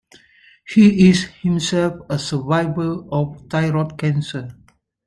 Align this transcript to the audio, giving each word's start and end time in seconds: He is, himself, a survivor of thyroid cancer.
He 0.67 1.11
is, 1.11 1.25
himself, 1.25 1.99
a 2.09 2.17
survivor 2.17 3.03
of 3.11 3.39
thyroid 3.51 3.99
cancer. 3.99 4.49